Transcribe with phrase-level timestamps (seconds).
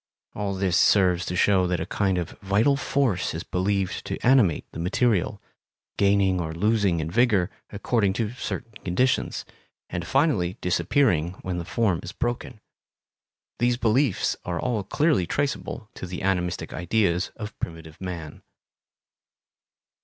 [0.33, 4.65] All this serves to show that a kind of vital force is believed to animate
[4.71, 5.39] the material,
[5.95, 9.45] gaining or losing in vigor according to certain conditions,
[9.91, 12.61] and finally disappearing when the form is broken.
[13.59, 18.41] These beliefs are all clearly traceable to the animistic ideas of primitive man.